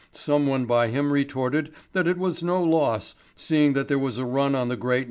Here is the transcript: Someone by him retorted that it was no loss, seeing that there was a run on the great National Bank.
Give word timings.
Someone 0.09 0.65
by 0.65 0.87
him 0.87 1.13
retorted 1.13 1.71
that 1.93 2.07
it 2.07 2.17
was 2.17 2.41
no 2.43 2.59
loss, 2.63 3.13
seeing 3.35 3.73
that 3.73 3.87
there 3.87 3.99
was 3.99 4.17
a 4.17 4.25
run 4.25 4.55
on 4.55 4.67
the 4.67 4.75
great 4.75 4.85
National 4.89 4.95
Bank. 4.95 4.99